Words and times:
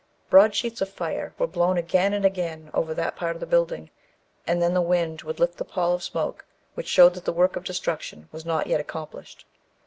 Broad 0.31 0.55
sheets 0.55 0.81
of 0.81 0.89
fire 0.89 1.35
were 1.37 1.45
blown 1.45 1.77
again 1.77 2.11
and 2.11 2.25
again 2.25 2.71
over 2.73 2.91
that 2.95 3.15
part 3.15 3.35
of 3.35 3.39
the 3.39 3.45
building, 3.45 3.91
and 4.47 4.59
then 4.59 4.73
the 4.73 4.81
wind 4.81 5.21
would 5.21 5.39
lift 5.39 5.57
the 5.59 5.63
pall 5.63 5.93
of 5.93 6.01
smoke, 6.01 6.43
which 6.73 6.87
showed 6.87 7.13
that 7.13 7.25
the 7.25 7.31
work 7.31 7.55
of 7.55 7.63
destruction 7.65 8.27
was 8.31 8.43
not 8.43 8.65
yet 8.65 8.79
accomplished. 8.81 9.45